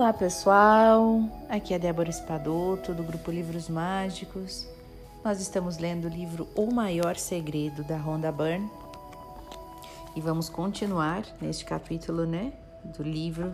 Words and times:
Olá 0.00 0.14
pessoal, 0.14 1.20
aqui 1.46 1.74
é 1.74 1.78
Débora 1.78 2.08
Espadoto 2.08 2.94
do 2.94 3.02
grupo 3.02 3.30
Livros 3.30 3.68
Mágicos. 3.68 4.66
Nós 5.22 5.42
estamos 5.42 5.76
lendo 5.76 6.06
o 6.06 6.08
livro 6.08 6.48
O 6.56 6.72
Maior 6.72 7.16
Segredo 7.16 7.84
da 7.84 7.98
Rhonda 7.98 8.32
Byrne 8.32 8.70
e 10.16 10.20
vamos 10.22 10.48
continuar 10.48 11.22
neste 11.38 11.66
capítulo, 11.66 12.24
né, 12.24 12.54
do 12.82 13.02
livro 13.02 13.52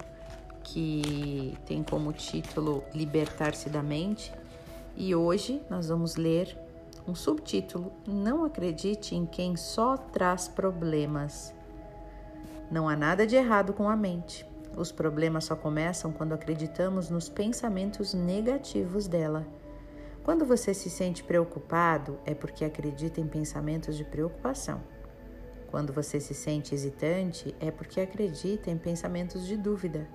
que 0.63 1.59
tem 1.67 1.83
como 1.83 2.13
título 2.13 2.85
Libertar-se 2.95 3.69
da 3.69 3.83
Mente. 3.83 4.33
E 4.97 5.17
hoje 5.17 5.61
nós 5.69 5.89
vamos 5.89 6.15
ler 6.15 6.57
um 7.09 7.15
subtítulo: 7.17 7.93
Não 8.07 8.45
acredite 8.45 9.17
em 9.17 9.27
quem 9.27 9.57
só 9.57 9.97
traz 9.97 10.47
problemas. 10.47 11.53
Não 12.71 12.89
há 12.89 12.95
nada 12.95 13.27
de 13.27 13.35
errado 13.35 13.73
com 13.73 13.89
a 13.89 13.97
mente. 13.97 14.47
Os 14.77 14.93
problemas 14.93 15.45
só 15.45 15.57
começam 15.57 16.13
quando 16.13 16.35
acreditamos 16.35 17.09
nos 17.09 17.31
pensamentos 17.31 18.13
negativos 18.13 19.09
dela. 19.09 19.47
Quando 20.23 20.45
você 20.45 20.75
se 20.75 20.91
sente 20.91 21.25
preocupado, 21.25 22.19
é 22.27 22.35
porque 22.35 22.63
acredita 22.63 23.19
em 23.19 23.27
pensamentos 23.27 23.97
de 23.97 24.05
preocupação. 24.05 24.83
Quando 25.71 25.95
você 25.95 26.21
se 26.21 26.35
sente 26.35 26.75
hesitante, 26.75 27.55
é 27.59 27.71
porque 27.71 28.01
acredita 28.01 28.71
em 28.71 28.77
pensamentos 28.77 29.47
de 29.47 29.57
dúvida. 29.57 30.07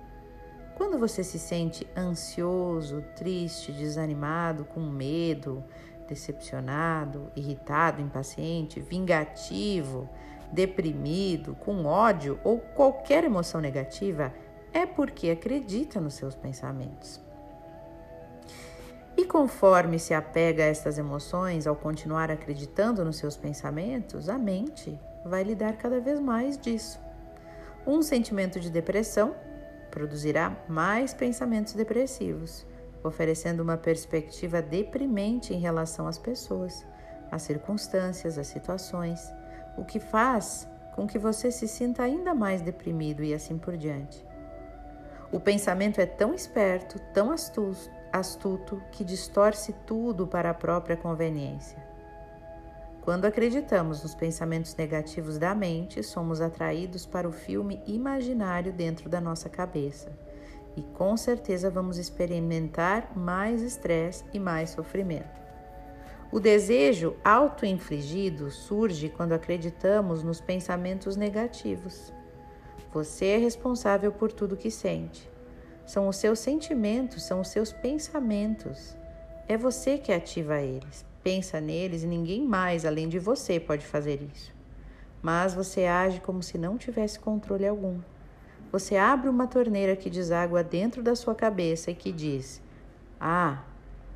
Quando 0.76 0.96
você 0.96 1.24
se 1.24 1.40
sente 1.40 1.86
ansioso, 1.96 3.02
triste, 3.16 3.72
desanimado, 3.72 4.64
com 4.64 4.80
medo, 4.80 5.64
decepcionado, 6.06 7.32
irritado, 7.34 8.00
impaciente, 8.00 8.78
vingativo, 8.78 10.08
deprimido, 10.52 11.54
com 11.56 11.84
ódio 11.84 12.38
ou 12.44 12.58
qualquer 12.58 13.24
emoção 13.24 13.60
negativa, 13.60 14.32
é 14.72 14.86
porque 14.86 15.30
acredita 15.30 16.00
nos 16.00 16.14
seus 16.14 16.34
pensamentos. 16.34 17.20
E 19.16 19.24
conforme 19.24 19.98
se 19.98 20.14
apega 20.14 20.64
a 20.64 20.66
estas 20.66 20.98
emoções, 20.98 21.66
ao 21.66 21.76
continuar 21.76 22.30
acreditando 22.30 23.04
nos 23.04 23.16
seus 23.16 23.36
pensamentos, 23.36 24.28
a 24.28 24.38
mente 24.38 24.98
vai 25.24 25.42
lidar 25.42 25.76
cada 25.76 26.00
vez 26.00 26.18
mais 26.18 26.56
disso. 26.56 26.98
Um 27.86 28.00
sentimento 28.00 28.58
de 28.58 28.70
depressão 28.70 29.34
produzirá 29.90 30.56
mais 30.68 31.12
pensamentos 31.12 31.74
depressivos, 31.74 32.66
oferecendo 33.04 33.60
uma 33.60 33.76
perspectiva 33.76 34.62
deprimente 34.62 35.52
em 35.52 35.58
relação 35.58 36.06
às 36.06 36.16
pessoas, 36.16 36.84
às 37.30 37.42
circunstâncias, 37.42 38.38
às 38.38 38.46
situações, 38.46 39.20
o 39.76 39.84
que 39.84 40.00
faz 40.00 40.66
com 40.94 41.06
que 41.06 41.18
você 41.18 41.50
se 41.50 41.68
sinta 41.68 42.02
ainda 42.02 42.34
mais 42.34 42.62
deprimido 42.62 43.22
e 43.22 43.34
assim 43.34 43.58
por 43.58 43.76
diante. 43.76 44.31
O 45.32 45.40
pensamento 45.40 45.98
é 45.98 46.04
tão 46.04 46.34
esperto, 46.34 46.98
tão 47.14 47.32
astuto, 48.12 48.82
que 48.92 49.02
distorce 49.02 49.72
tudo 49.86 50.26
para 50.26 50.50
a 50.50 50.54
própria 50.54 50.94
conveniência. 50.94 51.82
Quando 53.00 53.24
acreditamos 53.24 54.02
nos 54.02 54.14
pensamentos 54.14 54.76
negativos 54.76 55.38
da 55.38 55.54
mente, 55.54 56.02
somos 56.02 56.42
atraídos 56.42 57.06
para 57.06 57.26
o 57.26 57.32
filme 57.32 57.82
imaginário 57.86 58.74
dentro 58.74 59.08
da 59.08 59.22
nossa 59.22 59.48
cabeça. 59.48 60.12
E 60.76 60.82
com 60.82 61.16
certeza 61.16 61.70
vamos 61.70 61.96
experimentar 61.96 63.16
mais 63.16 63.62
estresse 63.62 64.24
e 64.34 64.38
mais 64.38 64.68
sofrimento. 64.70 65.40
O 66.30 66.38
desejo 66.38 67.16
auto-infligido 67.24 68.50
surge 68.50 69.08
quando 69.08 69.32
acreditamos 69.32 70.22
nos 70.22 70.42
pensamentos 70.42 71.16
negativos. 71.16 72.12
Você 72.92 73.24
é 73.24 73.36
responsável 73.38 74.12
por 74.12 74.30
tudo 74.30 74.56
que 74.56 74.70
sente. 74.70 75.30
São 75.86 76.08
os 76.08 76.16
seus 76.16 76.38
sentimentos, 76.38 77.22
são 77.22 77.40
os 77.40 77.48
seus 77.48 77.72
pensamentos. 77.72 78.94
É 79.48 79.56
você 79.56 79.96
que 79.96 80.12
ativa 80.12 80.60
eles. 80.60 81.04
Pensa 81.22 81.60
neles 81.60 82.02
e 82.02 82.06
ninguém 82.06 82.46
mais 82.46 82.84
além 82.84 83.08
de 83.08 83.18
você 83.18 83.58
pode 83.58 83.86
fazer 83.86 84.20
isso. 84.34 84.54
Mas 85.22 85.54
você 85.54 85.86
age 85.86 86.20
como 86.20 86.42
se 86.42 86.58
não 86.58 86.76
tivesse 86.76 87.18
controle 87.18 87.66
algum. 87.66 87.98
Você 88.70 88.96
abre 88.96 89.28
uma 89.28 89.46
torneira 89.46 89.96
que 89.96 90.10
deságua 90.10 90.62
dentro 90.62 91.02
da 91.02 91.14
sua 91.14 91.34
cabeça 91.34 91.90
e 91.90 91.94
que 91.94 92.12
diz: 92.12 92.60
Ah, 93.18 93.64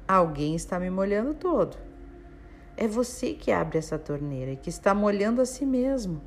alguém 0.07 0.55
está 0.55 0.79
me 0.79 0.91
molhando 0.91 1.33
todo. 1.33 1.77
É 2.77 2.87
você 2.87 3.33
que 3.33 3.51
abre 3.51 3.79
essa 3.79 3.99
torneira 3.99 4.51
e 4.51 4.57
que 4.57 4.69
está 4.69 4.93
molhando 4.95 5.41
a 5.41 5.47
si 5.47 5.65
mesmo. 5.65 6.21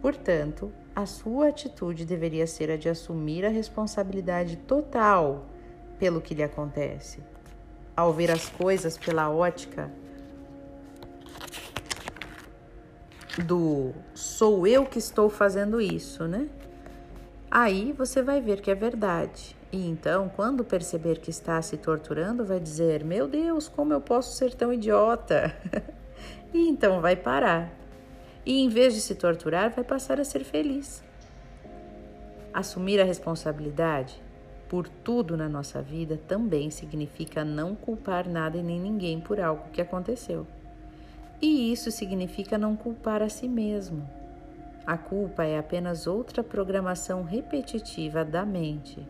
Portanto, 0.00 0.72
a 0.94 1.06
sua 1.06 1.48
atitude 1.48 2.04
deveria 2.04 2.46
ser 2.46 2.70
a 2.70 2.76
de 2.76 2.88
assumir 2.88 3.44
a 3.44 3.48
responsabilidade 3.48 4.56
total 4.58 5.46
pelo 5.98 6.20
que 6.20 6.34
lhe 6.34 6.42
acontece. 6.42 7.20
Ao 7.96 8.12
ver 8.12 8.30
as 8.30 8.48
coisas 8.48 8.96
pela 8.96 9.30
ótica 9.30 9.90
do 13.44 13.92
sou 14.14 14.66
eu 14.66 14.86
que 14.86 14.98
estou 14.98 15.28
fazendo 15.28 15.80
isso, 15.80 16.28
né? 16.28 16.48
Aí 17.50 17.92
você 17.92 18.22
vai 18.22 18.40
ver 18.40 18.60
que 18.60 18.70
é 18.70 18.74
verdade. 18.74 19.56
E 19.72 19.88
então, 19.88 20.28
quando 20.28 20.64
perceber 20.64 21.18
que 21.18 21.30
está 21.30 21.60
se 21.60 21.76
torturando, 21.76 22.44
vai 22.44 22.60
dizer: 22.60 23.04
Meu 23.04 23.26
Deus, 23.26 23.68
como 23.68 23.92
eu 23.92 24.00
posso 24.00 24.36
ser 24.36 24.54
tão 24.54 24.72
idiota? 24.72 25.52
e 26.54 26.68
então 26.68 27.00
vai 27.00 27.16
parar 27.16 27.83
e, 28.44 28.60
em 28.60 28.68
vez 28.68 28.94
de 28.94 29.00
se 29.00 29.14
torturar, 29.14 29.70
vai 29.70 29.84
passar 29.84 30.20
a 30.20 30.24
ser 30.24 30.44
feliz. 30.44 31.02
Assumir 32.52 33.00
a 33.00 33.04
responsabilidade 33.04 34.22
por 34.68 34.88
tudo 34.88 35.36
na 35.36 35.48
nossa 35.48 35.80
vida 35.82 36.18
também 36.26 36.70
significa 36.70 37.44
não 37.44 37.74
culpar 37.74 38.28
nada 38.28 38.56
e 38.56 38.62
nem 38.62 38.80
ninguém 38.80 39.20
por 39.20 39.40
algo 39.40 39.70
que 39.72 39.80
aconteceu. 39.80 40.46
E 41.40 41.72
isso 41.72 41.90
significa 41.90 42.56
não 42.56 42.74
culpar 42.76 43.22
a 43.22 43.28
si 43.28 43.48
mesmo. 43.48 44.08
A 44.86 44.96
culpa 44.96 45.44
é 45.44 45.58
apenas 45.58 46.06
outra 46.06 46.42
programação 46.42 47.22
repetitiva 47.22 48.24
da 48.24 48.44
mente. 48.44 49.06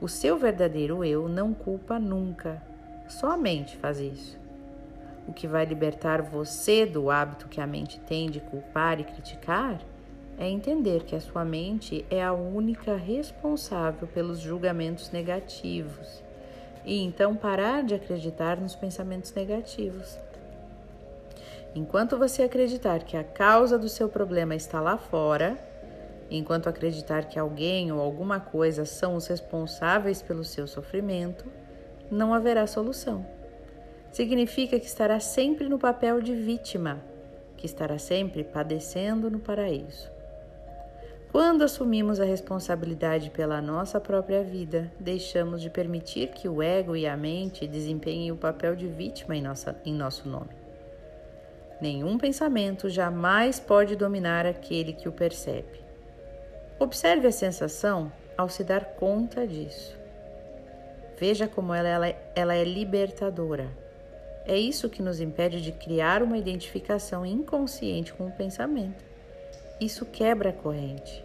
O 0.00 0.08
seu 0.08 0.36
verdadeiro 0.38 1.04
eu 1.04 1.28
não 1.28 1.52
culpa 1.52 1.98
nunca, 1.98 2.62
só 3.08 3.32
a 3.32 3.36
mente 3.36 3.76
faz 3.76 3.98
isso. 3.98 4.38
O 5.28 5.32
que 5.34 5.46
vai 5.46 5.66
libertar 5.66 6.22
você 6.22 6.86
do 6.86 7.10
hábito 7.10 7.48
que 7.48 7.60
a 7.60 7.66
mente 7.66 8.00
tem 8.00 8.30
de 8.30 8.40
culpar 8.40 8.98
e 8.98 9.04
criticar 9.04 9.78
é 10.38 10.48
entender 10.48 11.04
que 11.04 11.14
a 11.14 11.20
sua 11.20 11.44
mente 11.44 12.06
é 12.10 12.24
a 12.24 12.32
única 12.32 12.96
responsável 12.96 14.08
pelos 14.08 14.38
julgamentos 14.38 15.10
negativos 15.10 16.24
e 16.82 17.02
então 17.02 17.36
parar 17.36 17.82
de 17.82 17.94
acreditar 17.94 18.56
nos 18.56 18.74
pensamentos 18.74 19.34
negativos. 19.34 20.18
Enquanto 21.74 22.16
você 22.16 22.42
acreditar 22.42 23.00
que 23.00 23.16
a 23.16 23.22
causa 23.22 23.78
do 23.78 23.88
seu 23.88 24.08
problema 24.08 24.54
está 24.54 24.80
lá 24.80 24.96
fora, 24.96 25.58
enquanto 26.30 26.70
acreditar 26.70 27.26
que 27.26 27.38
alguém 27.38 27.92
ou 27.92 28.00
alguma 28.00 28.40
coisa 28.40 28.86
são 28.86 29.14
os 29.14 29.26
responsáveis 29.26 30.22
pelo 30.22 30.42
seu 30.42 30.66
sofrimento, 30.66 31.44
não 32.10 32.32
haverá 32.32 32.66
solução 32.66 33.37
significa 34.10 34.78
que 34.78 34.86
estará 34.86 35.20
sempre 35.20 35.68
no 35.68 35.78
papel 35.78 36.20
de 36.20 36.34
vítima, 36.34 37.00
que 37.56 37.66
estará 37.66 37.98
sempre 37.98 38.44
padecendo 38.44 39.30
no 39.30 39.38
paraíso. 39.38 40.10
Quando 41.30 41.62
assumimos 41.62 42.20
a 42.20 42.24
responsabilidade 42.24 43.30
pela 43.30 43.60
nossa 43.60 44.00
própria 44.00 44.42
vida, 44.42 44.90
deixamos 44.98 45.60
de 45.60 45.68
permitir 45.68 46.28
que 46.28 46.48
o 46.48 46.62
ego 46.62 46.96
e 46.96 47.06
a 47.06 47.16
mente 47.16 47.66
desempenhem 47.66 48.32
o 48.32 48.36
papel 48.36 48.74
de 48.74 48.88
vítima 48.88 49.36
em, 49.36 49.42
nossa, 49.42 49.76
em 49.84 49.92
nosso 49.92 50.26
nome. 50.26 50.56
Nenhum 51.80 52.16
pensamento 52.16 52.88
jamais 52.88 53.60
pode 53.60 53.94
dominar 53.94 54.46
aquele 54.46 54.94
que 54.94 55.08
o 55.08 55.12
percebe. 55.12 55.80
Observe 56.78 57.28
a 57.28 57.32
sensação 57.32 58.10
ao 58.36 58.48
se 58.48 58.64
dar 58.64 58.84
conta 58.94 59.46
disso. 59.46 59.96
Veja 61.18 61.46
como 61.46 61.74
ela, 61.74 61.88
ela, 61.88 62.06
ela 62.34 62.54
é 62.54 62.64
libertadora. 62.64 63.68
É 64.48 64.56
isso 64.58 64.88
que 64.88 65.02
nos 65.02 65.20
impede 65.20 65.60
de 65.60 65.72
criar 65.72 66.22
uma 66.22 66.38
identificação 66.38 67.26
inconsciente 67.26 68.14
com 68.14 68.26
o 68.26 68.32
pensamento. 68.32 69.04
Isso 69.78 70.06
quebra 70.06 70.48
a 70.48 70.54
corrente. 70.54 71.22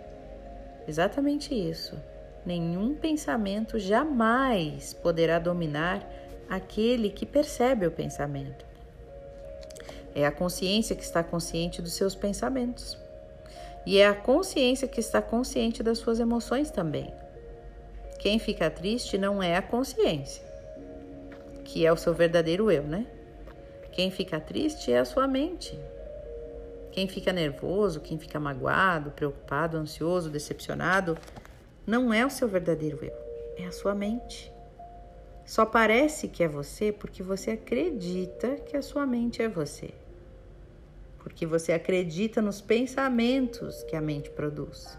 Exatamente 0.86 1.56
isso. 1.56 1.98
Nenhum 2.46 2.94
pensamento 2.94 3.80
jamais 3.80 4.94
poderá 4.94 5.40
dominar 5.40 6.06
aquele 6.50 7.10
que 7.10 7.26
percebe 7.26 7.88
o 7.88 7.92
pensamento. 7.92 8.66
É 10.14 10.26
a 10.26 10.32
consciência 10.32 10.94
que 10.94 11.04
está 11.04 11.24
consciente 11.24 11.82
dos 11.82 11.94
seus 11.94 12.14
pensamentos. 12.16 12.98
E 13.86 14.00
é 14.00 14.06
a 14.06 14.14
consciência 14.14 14.88
que 14.88 15.00
está 15.00 15.22
consciente 15.22 15.82
das 15.82 15.98
suas 15.98 16.20
emoções 16.20 16.70
também. 16.70 17.14
Quem 18.20 18.38
fica 18.38 18.70
triste 18.70 19.18
não 19.18 19.42
é 19.42 19.56
a 19.56 19.62
consciência, 19.62 20.44
que 21.74 21.88
é 21.88 21.92
o 21.92 21.98
seu 21.98 22.14
verdadeiro 22.14 22.70
eu, 22.70 22.84
né? 22.84 23.08
Quem 23.94 24.12
fica 24.12 24.40
triste 24.40 24.92
é 24.92 25.00
a 25.00 25.06
sua 25.06 25.28
mente. 25.28 25.76
Quem 26.92 27.08
fica 27.08 27.34
nervoso, 27.34 28.00
quem 28.00 28.20
fica 28.20 28.40
magoado, 28.40 29.10
preocupado, 29.10 29.76
ansioso, 29.76 30.30
decepcionado, 30.30 31.18
não 31.84 32.14
é 32.14 32.24
o 32.24 32.30
seu 32.30 32.48
verdadeiro 32.48 33.00
eu. 33.02 33.12
é 33.58 33.66
a 33.66 33.72
sua 33.72 33.96
mente. 33.96 34.54
Só 35.44 35.66
parece 35.66 36.28
que 36.28 36.44
é 36.44 36.48
você 36.48 36.92
porque 36.92 37.24
você 37.24 37.52
acredita 37.52 38.50
que 38.58 38.78
a 38.78 38.82
sua 38.84 39.08
mente 39.08 39.42
é 39.42 39.50
você. 39.50 39.96
Porque 41.18 41.44
você 41.44 41.74
acredita 41.74 42.40
nos 42.40 42.62
pensamentos 42.62 43.82
que 43.86 43.96
a 43.96 44.02
mente 44.02 44.30
produz. 44.30 44.96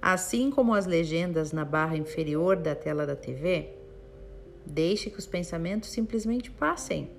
Assim 0.00 0.50
como 0.50 0.72
as 0.72 0.86
legendas 0.86 1.52
na 1.52 1.66
barra 1.66 1.98
inferior 1.98 2.56
da 2.56 2.74
tela 2.74 3.06
da 3.06 3.14
TV, 3.14 3.79
deixe 4.64 5.10
que 5.10 5.18
os 5.18 5.26
pensamentos 5.26 5.90
simplesmente 5.90 6.50
passem. 6.50 7.10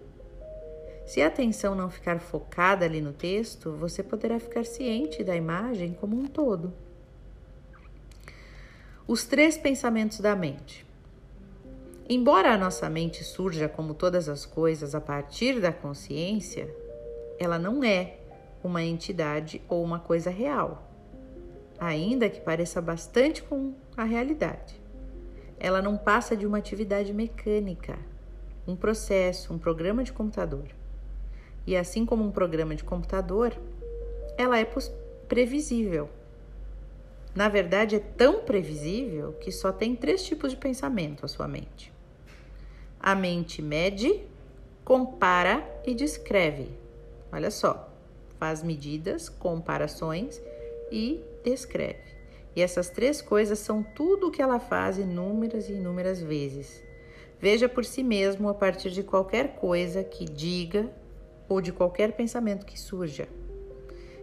Se 1.06 1.22
a 1.22 1.28
atenção 1.28 1.76
não 1.76 1.90
ficar 1.90 2.20
focada 2.20 2.86
ali 2.86 3.02
no 3.02 3.12
texto, 3.12 3.72
você 3.72 4.02
poderá 4.02 4.40
ficar 4.40 4.66
ciente 4.66 5.24
da 5.24 5.36
imagem 5.36 5.94
como 5.94 6.18
um 6.18 6.26
todo. 6.26 6.74
Os 9.08 9.26
três 9.26 9.58
pensamentos 9.58 10.20
da 10.20 10.36
mente. 10.36 10.86
Embora 12.08 12.54
a 12.54 12.58
nossa 12.58 12.90
mente 12.90 13.24
surja 13.24 13.70
como 13.70 13.94
todas 13.94 14.28
as 14.28 14.46
coisas 14.46 14.96
a 14.96 15.02
partir 15.02 15.60
da 15.60 15.72
consciência, 15.72 16.74
ela 17.40 17.58
não 17.58 17.84
é 17.84 18.18
uma 18.64 18.84
entidade 18.84 19.62
ou 19.68 19.84
uma 19.84 20.00
coisa 20.00 20.30
real, 20.30 20.88
ainda 21.80 22.30
que 22.30 22.40
pareça 22.40 22.82
bastante 22.82 23.42
com 23.42 23.74
a 23.98 24.04
realidade. 24.04 24.81
Ela 25.64 25.80
não 25.80 25.96
passa 25.96 26.36
de 26.36 26.48
uma 26.48 26.58
atividade 26.58 27.14
mecânica, 27.14 27.96
um 28.68 28.76
processo, 28.76 29.54
um 29.54 29.60
programa 29.60 30.04
de 30.04 30.12
computador. 30.12 30.66
E 31.68 31.78
assim 31.78 32.04
como 32.04 32.24
um 32.24 32.32
programa 32.32 32.74
de 32.74 32.84
computador, 32.84 33.56
ela 34.36 34.58
é 34.58 34.66
previsível. 35.28 36.10
Na 37.36 37.48
verdade, 37.48 37.96
é 37.96 38.00
tão 38.00 38.42
previsível 38.42 39.34
que 39.34 39.52
só 39.52 39.72
tem 39.72 39.96
três 39.96 40.26
tipos 40.26 40.52
de 40.52 40.58
pensamento 40.58 41.24
a 41.24 41.30
sua 41.30 41.48
mente. 41.48 41.94
A 43.00 43.14
mente 43.14 43.62
mede, 43.62 44.20
compara 44.84 45.64
e 45.86 45.94
descreve. 45.94 46.70
Olha 47.32 47.52
só, 47.52 47.88
faz 48.40 48.64
medidas, 48.64 49.30
comparações 49.30 50.42
e 50.92 51.24
descreve. 51.44 52.11
E 52.56 52.62
essas 52.62 52.90
três 52.90 53.22
coisas 53.22 53.60
são 53.60 53.82
tudo 53.82 54.28
o 54.28 54.32
que 54.32 54.42
ela 54.42 54.60
faz 54.60 54.98
inúmeras 54.98 55.70
e 55.70 55.74
inúmeras 55.74 56.22
vezes. 56.22 56.84
Veja 57.40 57.68
por 57.68 57.86
si 57.86 58.04
mesmo 58.04 58.50
a 58.50 58.54
partir 58.54 58.92
de 58.92 59.04
qualquer 59.04 59.56
coisa 59.56 60.04
que 60.04 60.26
diga 60.26 60.90
ou 61.48 61.62
de 61.62 61.72
qualquer 61.72 62.12
pensamento 62.12 62.66
que 62.66 62.80
surja. 62.80 63.28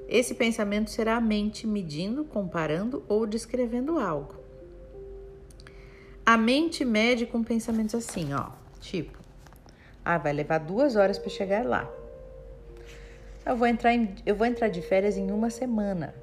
Esse 0.08 0.34
pensamento 0.34 0.90
será 0.90 1.16
a 1.16 1.20
mente 1.20 1.66
medindo, 1.66 2.24
comparando 2.24 3.04
ou 3.08 3.26
descrevendo 3.26 3.98
algo. 3.98 4.36
A 6.24 6.36
mente 6.36 6.84
mede 6.84 7.26
com 7.26 7.42
pensamentos 7.42 7.94
assim, 7.94 8.32
ó. 8.32 8.50
Tipo, 8.80 9.18
ah, 10.04 10.16
vai 10.16 10.32
levar 10.32 10.58
duas 10.58 10.96
horas 10.96 11.18
para 11.18 11.30
chegar 11.30 11.66
lá. 11.66 11.90
Eu 13.44 13.56
vou, 13.56 13.66
entrar 13.66 13.94
em, 13.94 14.14
eu 14.24 14.34
vou 14.34 14.46
entrar 14.46 14.68
de 14.68 14.80
férias 14.80 15.16
em 15.16 15.30
uma 15.30 15.50
semana. 15.50 16.14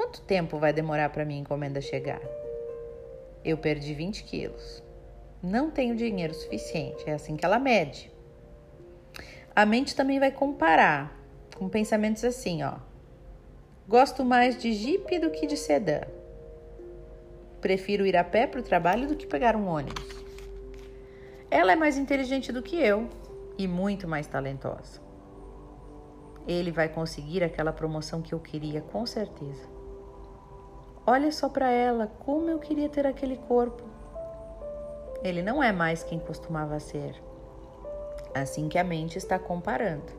Quanto 0.00 0.22
tempo 0.22 0.58
vai 0.58 0.72
demorar 0.72 1.10
para 1.10 1.26
minha 1.26 1.42
encomenda 1.42 1.78
chegar? 1.78 2.22
Eu 3.44 3.58
perdi 3.58 3.92
20 3.92 4.24
quilos. 4.24 4.82
Não 5.42 5.70
tenho 5.70 5.94
dinheiro 5.94 6.32
suficiente. 6.32 7.04
É 7.06 7.12
assim 7.12 7.36
que 7.36 7.44
ela 7.44 7.58
mede. 7.58 8.10
A 9.54 9.66
mente 9.66 9.94
também 9.94 10.18
vai 10.18 10.32
comparar 10.32 11.14
com 11.54 11.68
pensamentos 11.68 12.24
assim, 12.24 12.62
ó. 12.62 12.76
Gosto 13.86 14.24
mais 14.24 14.58
de 14.58 14.72
Jeep 14.72 15.18
do 15.18 15.28
que 15.28 15.46
de 15.46 15.58
sedã. 15.58 16.00
Prefiro 17.60 18.06
ir 18.06 18.16
a 18.16 18.24
pé 18.24 18.46
para 18.46 18.60
o 18.60 18.64
trabalho 18.64 19.06
do 19.06 19.14
que 19.14 19.26
pegar 19.26 19.54
um 19.54 19.68
ônibus. 19.68 20.24
Ela 21.50 21.72
é 21.72 21.76
mais 21.76 21.98
inteligente 21.98 22.50
do 22.50 22.62
que 22.62 22.76
eu 22.76 23.06
e 23.58 23.68
muito 23.68 24.08
mais 24.08 24.26
talentosa. 24.26 24.98
Ele 26.48 26.70
vai 26.70 26.88
conseguir 26.88 27.44
aquela 27.44 27.70
promoção 27.70 28.22
que 28.22 28.32
eu 28.32 28.40
queria, 28.40 28.80
com 28.80 29.04
certeza. 29.04 29.79
Olha 31.06 31.32
só 31.32 31.48
para 31.48 31.70
ela, 31.70 32.06
como 32.20 32.50
eu 32.50 32.58
queria 32.58 32.88
ter 32.88 33.06
aquele 33.06 33.36
corpo. 33.36 33.82
Ele 35.22 35.42
não 35.42 35.62
é 35.62 35.72
mais 35.72 36.02
quem 36.02 36.18
costumava 36.18 36.78
ser. 36.78 37.14
Assim 38.34 38.68
que 38.68 38.78
a 38.78 38.84
mente 38.84 39.16
está 39.16 39.38
comparando. 39.38 40.12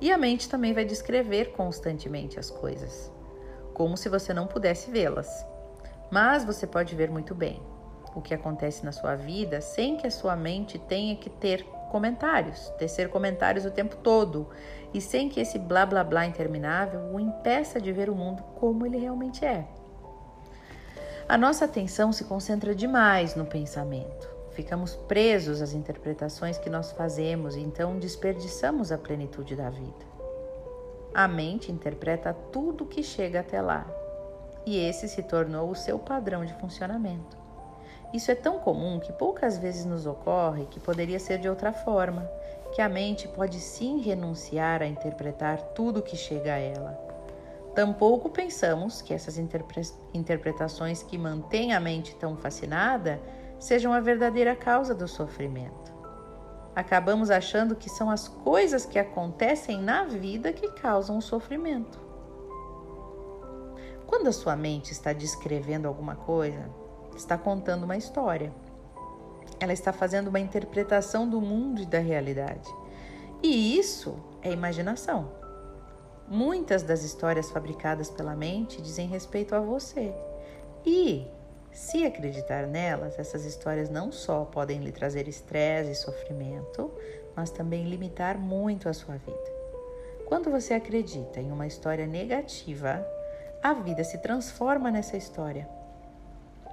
E 0.00 0.12
a 0.12 0.18
mente 0.18 0.48
também 0.48 0.74
vai 0.74 0.84
descrever 0.84 1.52
constantemente 1.52 2.38
as 2.38 2.50
coisas, 2.50 3.10
como 3.72 3.96
se 3.96 4.08
você 4.08 4.34
não 4.34 4.46
pudesse 4.46 4.90
vê-las. 4.90 5.46
Mas 6.10 6.44
você 6.44 6.66
pode 6.66 6.94
ver 6.94 7.10
muito 7.10 7.34
bem 7.34 7.62
o 8.14 8.20
que 8.20 8.34
acontece 8.34 8.84
na 8.84 8.92
sua 8.92 9.14
vida 9.14 9.60
sem 9.60 9.96
que 9.96 10.06
a 10.06 10.10
sua 10.10 10.36
mente 10.36 10.78
tenha 10.78 11.16
que 11.16 11.30
ter 11.30 11.64
comentários, 11.90 12.68
tecer 12.78 13.08
comentários 13.08 13.64
o 13.64 13.70
tempo 13.70 13.96
todo 13.96 14.48
e 14.92 15.00
sem 15.00 15.28
que 15.28 15.40
esse 15.40 15.58
blá 15.58 15.86
blá 15.86 16.04
blá 16.04 16.26
interminável 16.26 17.00
o 17.12 17.20
impeça 17.20 17.80
de 17.80 17.92
ver 17.92 18.10
o 18.10 18.14
mundo 18.14 18.42
como 18.56 18.84
ele 18.84 18.98
realmente 18.98 19.44
é. 19.44 19.66
A 21.32 21.38
nossa 21.38 21.64
atenção 21.64 22.12
se 22.12 22.24
concentra 22.24 22.74
demais 22.74 23.34
no 23.34 23.46
pensamento. 23.46 24.28
Ficamos 24.50 24.94
presos 24.94 25.62
às 25.62 25.72
interpretações 25.72 26.58
que 26.58 26.68
nós 26.68 26.92
fazemos 26.92 27.56
então 27.56 27.98
desperdiçamos 27.98 28.92
a 28.92 28.98
plenitude 28.98 29.56
da 29.56 29.70
vida. 29.70 30.04
A 31.14 31.26
mente 31.26 31.72
interpreta 31.72 32.34
tudo 32.52 32.84
que 32.84 33.02
chega 33.02 33.40
até 33.40 33.62
lá, 33.62 33.86
e 34.66 34.76
esse 34.76 35.08
se 35.08 35.22
tornou 35.22 35.70
o 35.70 35.74
seu 35.74 35.98
padrão 35.98 36.44
de 36.44 36.52
funcionamento. 36.60 37.34
Isso 38.12 38.30
é 38.30 38.34
tão 38.34 38.58
comum 38.58 39.00
que 39.00 39.14
poucas 39.14 39.56
vezes 39.56 39.86
nos 39.86 40.04
ocorre 40.04 40.66
que 40.66 40.80
poderia 40.80 41.18
ser 41.18 41.38
de 41.38 41.48
outra 41.48 41.72
forma, 41.72 42.30
que 42.74 42.82
a 42.82 42.90
mente 42.90 43.26
pode 43.26 43.58
sim 43.58 44.02
renunciar 44.02 44.82
a 44.82 44.86
interpretar 44.86 45.62
tudo 45.74 46.02
que 46.02 46.14
chega 46.14 46.52
a 46.52 46.58
ela. 46.58 47.11
Tampouco 47.74 48.28
pensamos 48.28 49.00
que 49.00 49.14
essas 49.14 49.38
interpre 49.38 49.82
interpretações 50.12 51.02
que 51.02 51.16
mantêm 51.16 51.72
a 51.72 51.80
mente 51.80 52.14
tão 52.16 52.36
fascinada 52.36 53.20
sejam 53.58 53.92
a 53.92 54.00
verdadeira 54.00 54.54
causa 54.54 54.94
do 54.94 55.08
sofrimento. 55.08 55.92
Acabamos 56.74 57.30
achando 57.30 57.74
que 57.74 57.88
são 57.88 58.10
as 58.10 58.28
coisas 58.28 58.84
que 58.84 58.98
acontecem 58.98 59.80
na 59.80 60.04
vida 60.04 60.52
que 60.52 60.70
causam 60.72 61.16
o 61.16 61.22
sofrimento. 61.22 62.00
Quando 64.06 64.28
a 64.28 64.32
sua 64.32 64.54
mente 64.54 64.92
está 64.92 65.12
descrevendo 65.12 65.88
alguma 65.88 66.16
coisa, 66.16 66.68
está 67.16 67.38
contando 67.38 67.84
uma 67.84 67.96
história. 67.96 68.52
Ela 69.58 69.72
está 69.72 69.92
fazendo 69.92 70.28
uma 70.28 70.40
interpretação 70.40 71.28
do 71.28 71.40
mundo 71.40 71.80
e 71.80 71.86
da 71.86 71.98
realidade. 71.98 72.68
E 73.42 73.78
isso 73.78 74.16
é 74.42 74.50
imaginação. 74.50 75.41
Muitas 76.32 76.82
das 76.82 77.04
histórias 77.04 77.50
fabricadas 77.50 78.08
pela 78.08 78.34
mente 78.34 78.80
dizem 78.80 79.06
respeito 79.06 79.54
a 79.54 79.60
você. 79.60 80.14
E, 80.84 81.26
se 81.70 82.06
acreditar 82.06 82.66
nelas, 82.66 83.18
essas 83.18 83.44
histórias 83.44 83.90
não 83.90 84.10
só 84.10 84.44
podem 84.46 84.80
lhe 84.80 84.90
trazer 84.90 85.28
estresse 85.28 85.90
e 85.90 85.94
sofrimento, 85.94 86.90
mas 87.36 87.50
também 87.50 87.86
limitar 87.86 88.38
muito 88.38 88.88
a 88.88 88.94
sua 88.94 89.16
vida. 89.16 89.52
Quando 90.26 90.50
você 90.50 90.72
acredita 90.72 91.38
em 91.38 91.52
uma 91.52 91.66
história 91.66 92.06
negativa, 92.06 93.06
a 93.62 93.74
vida 93.74 94.02
se 94.02 94.16
transforma 94.18 94.90
nessa 94.90 95.18
história 95.18 95.68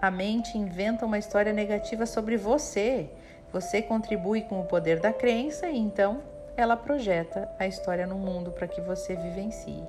a 0.01 0.09
mente 0.09 0.57
inventa 0.57 1.05
uma 1.05 1.17
história 1.17 1.51
negativa 1.51 2.05
sobre 2.05 2.37
você. 2.37 3.09
Você 3.51 3.81
contribui 3.81 4.41
com 4.41 4.61
o 4.61 4.65
poder 4.65 4.99
da 4.99 5.11
crença 5.11 5.67
e 5.67 5.77
então 5.77 6.21
ela 6.59 6.75
projeta 6.75 7.49
a 7.57 7.65
história 7.65 8.05
no 8.05 8.15
mundo 8.15 8.51
para 8.51 8.67
que 8.67 8.81
você 8.81 9.15
vivencie. 9.15 9.81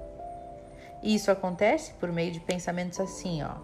E 1.03 1.17
isso 1.17 1.29
acontece 1.29 1.93
por 1.95 2.13
meio 2.13 2.31
de 2.31 2.39
pensamentos 2.39 3.01
assim, 3.01 3.43
ó. 3.43 3.57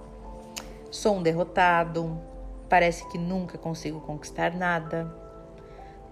Sou 0.90 1.14
um 1.14 1.22
derrotado, 1.22 2.20
parece 2.68 3.08
que 3.08 3.16
nunca 3.16 3.56
consigo 3.56 4.00
conquistar 4.00 4.52
nada. 4.52 5.06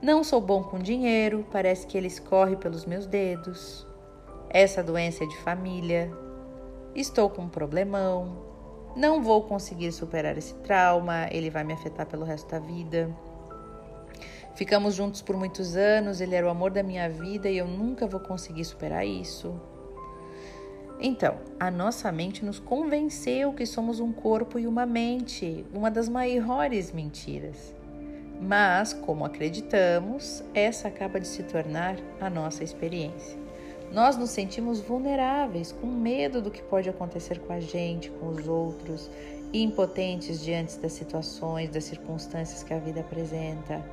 Não 0.01 0.23
sou 0.23 0.41
bom 0.41 0.63
com 0.63 0.79
dinheiro, 0.79 1.45
parece 1.51 1.85
que 1.85 1.99
ele 1.99 2.07
escorre 2.07 2.55
pelos 2.55 2.87
meus 2.87 3.07
dedos. 3.07 3.85
Essa 4.49 4.81
doença 4.81 5.25
é 5.25 5.27
de 5.27 5.37
família. 5.39 6.13
Estou 6.95 7.29
com 7.29 7.43
um 7.43 7.49
problemão. 7.49 8.37
Não 8.95 9.21
vou 9.21 9.43
conseguir 9.43 9.91
superar 9.91 10.39
esse 10.39 10.55
trauma, 10.57 11.27
ele 11.33 11.51
vai 11.51 11.65
me 11.65 11.73
afetar 11.73 12.07
pelo 12.07 12.25
resto 12.25 12.49
da 12.53 12.61
vida. 12.61 13.11
Ficamos 14.55 14.95
juntos 14.95 15.21
por 15.21 15.37
muitos 15.37 15.75
anos, 15.75 16.21
ele 16.21 16.35
era 16.35 16.47
o 16.47 16.51
amor 16.51 16.71
da 16.71 16.83
minha 16.83 17.09
vida 17.09 17.49
e 17.49 17.59
eu 17.59 17.67
nunca 17.67 18.07
vou 18.07 18.21
conseguir 18.21 18.65
superar 18.65 19.05
isso. 19.05 19.61
Então, 21.01 21.39
a 21.59 21.73
nossa 21.73 22.13
mente 22.13 22.45
nos 22.45 22.61
convenceu 22.61 23.53
que 23.53 23.67
somos 23.67 23.99
um 23.99 24.13
corpo 24.13 24.59
e 24.59 24.67
uma 24.67 24.87
mente, 24.87 25.67
uma 25.75 25.91
das 25.91 26.09
maiores 26.09 26.93
mentiras. 26.93 27.75
Mas, 28.41 28.93
como 28.93 29.25
acreditamos, 29.25 30.45
essa 30.55 30.87
acaba 30.87 31.19
de 31.19 31.27
se 31.27 31.43
tornar 31.43 31.97
a 32.21 32.31
nossa 32.31 32.63
experiência. 32.63 33.37
Nós 33.93 34.17
nos 34.17 34.31
sentimos 34.31 34.81
vulneráveis, 34.81 35.73
com 35.73 35.87
medo 35.87 36.41
do 36.41 36.51
que 36.51 36.63
pode 36.63 36.89
acontecer 36.89 37.41
com 37.41 37.53
a 37.53 37.61
gente, 37.61 38.11
com 38.11 38.29
os 38.29 38.47
outros, 38.47 39.11
impotentes 39.53 40.41
diante 40.41 40.79
das 40.79 40.93
situações, 40.93 41.71
das 41.71 41.85
circunstâncias 41.85 42.63
que 42.63 42.73
a 42.73 42.79
vida 42.79 43.01
apresenta. 43.01 43.85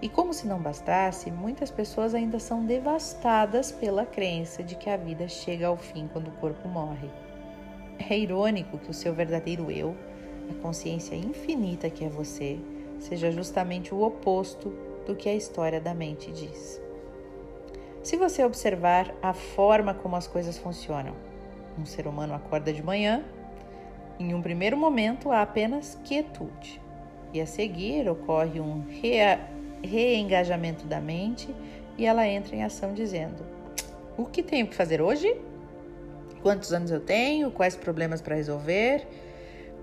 E 0.00 0.08
como 0.08 0.32
se 0.32 0.46
não 0.46 0.60
bastasse, 0.60 1.30
muitas 1.30 1.70
pessoas 1.70 2.14
ainda 2.14 2.38
são 2.38 2.64
devastadas 2.64 3.72
pela 3.72 4.06
crença 4.06 4.62
de 4.62 4.76
que 4.76 4.88
a 4.88 4.96
vida 4.96 5.26
chega 5.26 5.66
ao 5.66 5.76
fim 5.76 6.08
quando 6.12 6.28
o 6.28 6.32
corpo 6.32 6.68
morre. 6.68 7.10
É 8.08 8.16
irônico 8.16 8.78
que 8.78 8.90
o 8.90 8.94
seu 8.94 9.12
verdadeiro 9.12 9.72
eu, 9.72 9.96
a 10.48 10.62
consciência 10.62 11.16
infinita 11.16 11.90
que 11.90 12.04
é 12.04 12.08
você, 12.08 12.58
seja 13.00 13.32
justamente 13.32 13.92
o 13.92 14.02
oposto 14.02 14.72
do 15.04 15.16
que 15.16 15.28
a 15.28 15.34
história 15.34 15.80
da 15.80 15.92
mente 15.92 16.30
diz. 16.30 16.80
Se 18.02 18.16
você 18.16 18.44
observar 18.44 19.12
a 19.20 19.34
forma 19.34 19.92
como 19.94 20.14
as 20.14 20.28
coisas 20.28 20.56
funcionam, 20.56 21.14
um 21.76 21.84
ser 21.84 22.06
humano 22.06 22.34
acorda 22.34 22.72
de 22.72 22.82
manhã, 22.82 23.24
em 24.18 24.32
um 24.32 24.40
primeiro 24.40 24.76
momento 24.76 25.32
há 25.32 25.42
apenas 25.42 25.98
quietude, 26.04 26.80
e 27.32 27.40
a 27.40 27.46
seguir 27.46 28.08
ocorre 28.08 28.60
um 28.60 28.84
rea 28.88 29.57
reengajamento 29.82 30.86
da 30.86 31.00
mente 31.00 31.54
e 31.96 32.06
ela 32.06 32.26
entra 32.26 32.54
em 32.54 32.62
ação 32.62 32.94
dizendo: 32.94 33.44
O 34.16 34.24
que 34.24 34.42
tenho 34.42 34.66
que 34.66 34.74
fazer 34.74 35.00
hoje? 35.00 35.36
Quantos 36.42 36.72
anos 36.72 36.90
eu 36.90 37.00
tenho? 37.00 37.50
Quais 37.50 37.76
problemas 37.76 38.20
para 38.20 38.36
resolver? 38.36 39.06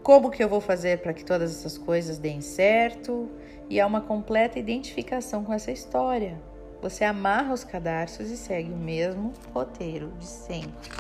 Como 0.02 0.30
que 0.30 0.44
eu 0.44 0.48
vou 0.48 0.62
fazer 0.62 1.00
para 1.00 1.14
que 1.14 1.26
todas 1.26 1.52
essas 1.52 1.78
coisas 1.78 2.18
deem 2.18 2.40
certo? 2.40 3.30
E 3.70 3.80
há 3.80 3.88
uma 3.88 4.02
completa 4.02 4.60
identificação 4.60 5.44
com 5.44 5.52
essa 5.52 5.72
história. 5.72 6.40
Você 6.82 7.04
amarra 7.04 7.54
os 7.54 7.64
cadarços 7.64 8.30
e 8.30 8.38
segue 8.38 8.72
o 8.72 8.78
mesmo 8.78 9.34
roteiro 9.54 10.12
de 10.20 10.26
sempre. 10.26 10.92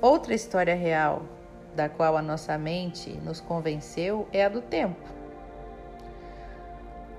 Outra 0.00 0.34
história 0.34 0.74
real 0.74 1.22
da 1.76 1.88
qual 1.88 2.16
a 2.16 2.22
nossa 2.22 2.56
mente 2.56 3.10
nos 3.22 3.40
convenceu 3.40 4.26
é 4.32 4.44
a 4.44 4.48
do 4.48 4.62
tempo. 4.62 5.13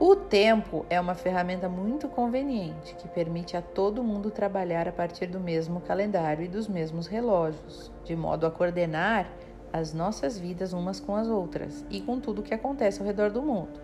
O 0.08 0.16
tempo 0.16 0.86
é 0.88 1.02
uma 1.02 1.16
ferramenta 1.16 1.68
muito 1.68 2.08
conveniente 2.08 2.94
que 2.94 3.08
permite 3.08 3.58
a 3.58 3.62
todo 3.64 4.04
mundo 4.04 4.30
trabalhar 4.30 4.88
a 4.88 4.92
partir 4.92 5.26
do 5.26 5.40
mesmo 5.40 5.82
calendário 5.82 6.46
e 6.46 6.48
dos 6.48 6.68
mesmos 6.68 7.08
relógios, 7.08 7.92
de 8.04 8.16
modo 8.16 8.46
a 8.46 8.52
coordenar 8.52 9.28
as 9.74 9.96
nossas 9.96 10.38
vidas 10.38 10.74
umas 10.74 11.00
com 11.00 11.16
as 11.16 11.28
outras 11.28 11.84
e 11.90 12.02
com 12.02 12.20
tudo 12.20 12.42
o 12.42 12.44
que 12.44 12.54
acontece 12.54 13.00
ao 13.00 13.08
redor 13.08 13.32
do 13.32 13.42
mundo. 13.42 13.82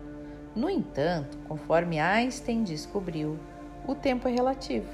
No 0.54 0.70
entanto, 0.70 1.36
conforme 1.48 1.98
Einstein 1.98 2.62
descobriu, 2.62 3.36
o 3.84 3.92
tempo 3.92 4.28
é 4.28 4.30
relativo. 4.30 4.92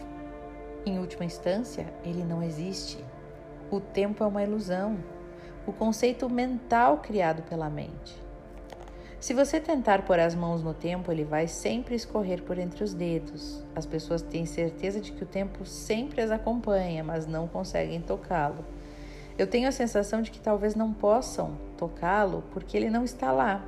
Em 0.87 0.99
última 0.99 1.26
instância, 1.26 1.92
ele 2.06 2.25
não 2.25 2.42
existe. 2.42 3.04
O 3.70 3.80
tempo 3.80 4.25
é 4.25 4.26
uma 4.26 4.42
ilusão, 4.42 4.97
o 5.66 5.75
conceito 5.75 6.26
mental 6.30 7.00
criado 7.02 7.42
pela 7.42 7.68
mente. 7.68 8.27
Se 9.20 9.34
você 9.34 9.58
tentar 9.58 10.02
pôr 10.02 10.20
as 10.20 10.32
mãos 10.32 10.62
no 10.62 10.72
tempo, 10.72 11.10
ele 11.10 11.25
vai 11.25 11.48
sempre 11.48 11.96
escorrer 11.96 12.40
por 12.42 12.56
entre 12.56 12.84
os 12.84 12.94
dedos. 12.94 13.64
As 13.75 13.84
pessoas 13.84 14.22
têm 14.22 14.46
certeza 14.46 15.00
de 15.00 15.10
que 15.10 15.25
o 15.25 15.26
tempo 15.26 15.66
sempre 15.66 16.22
as 16.22 16.30
acompanha, 16.30 17.02
mas 17.02 17.26
não 17.26 17.48
conseguem 17.48 18.00
tocá-lo. 18.00 18.64
Eu 19.37 19.48
tenho 19.48 19.68
a 19.68 19.72
sensação 19.72 20.22
de 20.22 20.30
que 20.30 20.38
talvez 20.38 20.76
não 20.76 20.92
possam 20.92 21.58
tocá-lo 21.76 22.44
porque 22.52 22.76
ele 22.76 22.90
não 22.90 23.02
está 23.02 23.32
lá. 23.32 23.64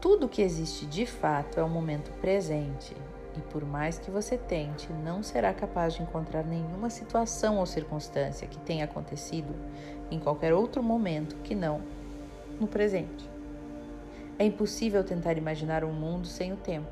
Tudo 0.00 0.28
que 0.28 0.42
existe 0.42 0.86
de 0.86 1.06
fato 1.06 1.60
é 1.60 1.62
o 1.62 1.68
momento 1.68 2.10
presente, 2.20 2.96
e 3.36 3.40
por 3.40 3.64
mais 3.64 3.96
que 3.96 4.10
você 4.10 4.36
tente, 4.36 4.92
não 4.92 5.22
será 5.22 5.54
capaz 5.54 5.94
de 5.94 6.02
encontrar 6.02 6.44
nenhuma 6.44 6.90
situação 6.90 7.58
ou 7.58 7.66
circunstância 7.66 8.46
que 8.48 8.58
tenha 8.58 8.84
acontecido 8.84 9.54
em 10.10 10.18
qualquer 10.18 10.52
outro 10.52 10.82
momento 10.82 11.36
que 11.36 11.54
não 11.54 11.80
no 12.60 12.66
presente. 12.66 13.33
É 14.38 14.44
impossível 14.44 15.04
tentar 15.04 15.38
imaginar 15.38 15.84
um 15.84 15.92
mundo 15.92 16.26
sem 16.26 16.52
o 16.52 16.56
tempo, 16.56 16.88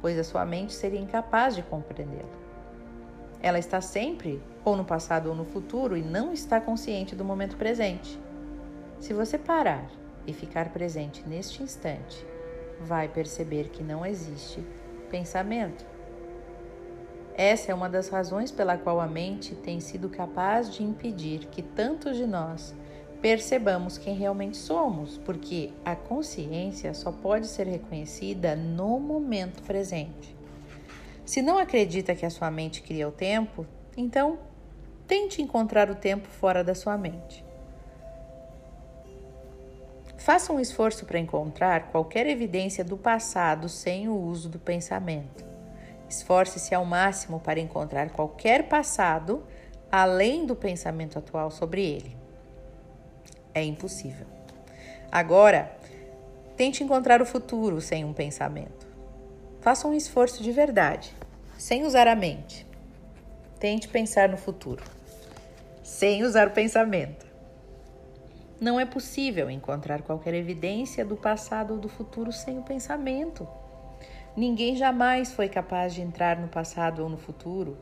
pois 0.00 0.18
a 0.18 0.24
sua 0.24 0.44
mente 0.44 0.72
seria 0.72 1.00
incapaz 1.00 1.56
de 1.56 1.62
compreendê-lo. 1.62 2.30
Ela 3.42 3.58
está 3.58 3.80
sempre 3.80 4.42
ou 4.64 4.76
no 4.76 4.84
passado 4.84 5.28
ou 5.28 5.34
no 5.34 5.44
futuro 5.44 5.96
e 5.96 6.02
não 6.02 6.32
está 6.32 6.60
consciente 6.60 7.14
do 7.14 7.24
momento 7.24 7.56
presente. 7.56 8.18
Se 9.00 9.12
você 9.12 9.36
parar 9.36 9.88
e 10.26 10.32
ficar 10.32 10.70
presente 10.70 11.22
neste 11.26 11.62
instante, 11.62 12.24
vai 12.80 13.08
perceber 13.08 13.68
que 13.68 13.82
não 13.82 14.04
existe 14.04 14.64
pensamento. 15.10 15.84
Essa 17.34 17.70
é 17.70 17.74
uma 17.74 17.88
das 17.88 18.08
razões 18.08 18.50
pela 18.50 18.78
qual 18.78 19.00
a 19.00 19.06
mente 19.06 19.54
tem 19.54 19.78
sido 19.78 20.08
capaz 20.08 20.72
de 20.72 20.82
impedir 20.82 21.46
que 21.46 21.62
tantos 21.62 22.16
de 22.16 22.26
nós 22.26 22.74
percebamos 23.26 23.98
quem 23.98 24.14
realmente 24.14 24.56
somos, 24.56 25.18
porque 25.18 25.72
a 25.84 25.96
consciência 25.96 26.94
só 26.94 27.10
pode 27.10 27.48
ser 27.48 27.66
reconhecida 27.66 28.54
no 28.54 29.00
momento 29.00 29.64
presente. 29.64 30.36
Se 31.24 31.42
não 31.42 31.58
acredita 31.58 32.14
que 32.14 32.24
a 32.24 32.30
sua 32.30 32.52
mente 32.52 32.82
cria 32.82 33.08
o 33.08 33.10
tempo, 33.10 33.66
então 33.96 34.38
tente 35.08 35.42
encontrar 35.42 35.90
o 35.90 35.96
tempo 35.96 36.28
fora 36.28 36.62
da 36.62 36.72
sua 36.72 36.96
mente. 36.96 37.44
Faça 40.18 40.52
um 40.52 40.60
esforço 40.60 41.04
para 41.04 41.18
encontrar 41.18 41.90
qualquer 41.90 42.28
evidência 42.28 42.84
do 42.84 42.96
passado 42.96 43.68
sem 43.68 44.08
o 44.08 44.14
uso 44.14 44.48
do 44.48 44.60
pensamento. 44.60 45.44
Esforce-se 46.08 46.76
ao 46.76 46.84
máximo 46.84 47.40
para 47.40 47.58
encontrar 47.58 48.10
qualquer 48.10 48.68
passado 48.68 49.44
além 49.90 50.46
do 50.46 50.54
pensamento 50.54 51.18
atual 51.18 51.50
sobre 51.50 51.84
ele 51.84 52.25
é 53.56 53.64
impossível. 53.64 54.26
Agora, 55.10 55.72
tente 56.58 56.84
encontrar 56.84 57.22
o 57.22 57.26
futuro 57.26 57.80
sem 57.80 58.04
um 58.04 58.12
pensamento. 58.12 58.86
Faça 59.62 59.88
um 59.88 59.94
esforço 59.94 60.42
de 60.42 60.52
verdade, 60.52 61.10
sem 61.56 61.84
usar 61.84 62.06
a 62.06 62.14
mente. 62.14 62.66
Tente 63.58 63.88
pensar 63.88 64.28
no 64.28 64.36
futuro, 64.36 64.84
sem 65.82 66.22
usar 66.22 66.48
o 66.48 66.50
pensamento. 66.50 67.24
Não 68.60 68.78
é 68.78 68.84
possível 68.84 69.50
encontrar 69.50 70.02
qualquer 70.02 70.34
evidência 70.34 71.02
do 71.04 71.16
passado 71.16 71.72
ou 71.72 71.78
do 71.78 71.88
futuro 71.88 72.30
sem 72.32 72.58
o 72.58 72.62
pensamento. 72.62 73.48
Ninguém 74.36 74.76
jamais 74.76 75.32
foi 75.32 75.48
capaz 75.48 75.94
de 75.94 76.02
entrar 76.02 76.38
no 76.38 76.48
passado 76.48 77.02
ou 77.02 77.08
no 77.08 77.16
futuro. 77.16 77.78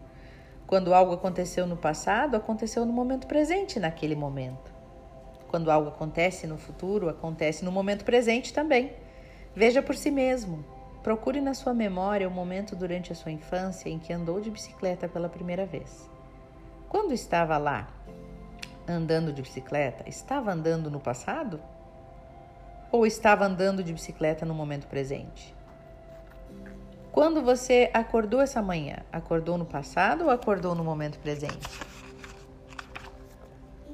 Quando 0.68 0.94
algo 0.94 1.14
aconteceu 1.14 1.66
no 1.66 1.76
passado, 1.76 2.36
aconteceu 2.36 2.86
no 2.86 2.92
momento 2.92 3.26
presente 3.26 3.80
naquele 3.80 4.14
momento. 4.14 4.73
Quando 5.54 5.70
algo 5.70 5.90
acontece 5.90 6.48
no 6.48 6.58
futuro, 6.58 7.08
acontece 7.08 7.64
no 7.64 7.70
momento 7.70 8.04
presente 8.04 8.52
também. 8.52 8.92
Veja 9.54 9.80
por 9.80 9.94
si 9.94 10.10
mesmo. 10.10 10.64
Procure 11.00 11.40
na 11.40 11.54
sua 11.54 11.72
memória 11.72 12.26
o 12.26 12.30
momento 12.32 12.74
durante 12.74 13.12
a 13.12 13.14
sua 13.14 13.30
infância 13.30 13.88
em 13.88 14.00
que 14.00 14.12
andou 14.12 14.40
de 14.40 14.50
bicicleta 14.50 15.06
pela 15.06 15.28
primeira 15.28 15.64
vez. 15.64 16.10
Quando 16.88 17.14
estava 17.14 17.56
lá, 17.56 17.86
andando 18.88 19.32
de 19.32 19.42
bicicleta, 19.42 20.02
estava 20.08 20.50
andando 20.50 20.90
no 20.90 20.98
passado? 20.98 21.62
Ou 22.90 23.06
estava 23.06 23.46
andando 23.46 23.84
de 23.84 23.92
bicicleta 23.92 24.44
no 24.44 24.54
momento 24.54 24.88
presente? 24.88 25.54
Quando 27.12 27.40
você 27.42 27.88
acordou 27.94 28.40
essa 28.40 28.60
manhã, 28.60 28.96
acordou 29.12 29.56
no 29.56 29.64
passado 29.64 30.24
ou 30.24 30.30
acordou 30.30 30.74
no 30.74 30.82
momento 30.82 31.16
presente? 31.20 31.93